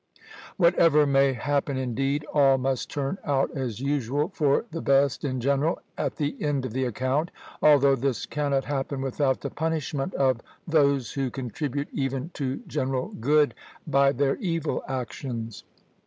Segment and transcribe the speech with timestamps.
[0.57, 5.77] Whatever may happen indeed, all must turn out as usual for the best in general,
[5.95, 7.29] at the end of the account,
[7.61, 13.53] although this cannot happen without the punishment of those who contribute even to general good
[13.85, 15.65] by their evil actions."